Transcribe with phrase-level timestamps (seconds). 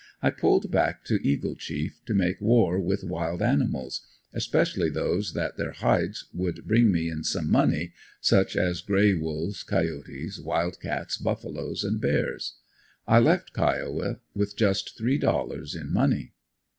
[0.19, 4.01] I pulled back to Eagle Chief, to make war with wild animals
[4.33, 9.61] especially those that their hides would bring me in some money, such as gray wolves,
[9.61, 12.55] coyotes, wild cats, buffaloes and bears.
[13.07, 16.33] I left Kiowa with just three dollars in money.